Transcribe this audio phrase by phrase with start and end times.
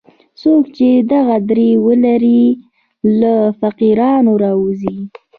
[0.41, 2.43] څوک چې دغه درې ولري
[3.19, 4.97] له فقیرانو راووځي.